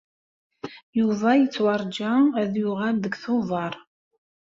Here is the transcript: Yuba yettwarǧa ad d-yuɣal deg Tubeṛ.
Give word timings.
Yuba 0.99 1.29
yettwarǧa 1.39 2.11
ad 2.41 2.47
d-yuɣal 2.53 2.95
deg 2.99 3.13
Tubeṛ. 3.23 3.73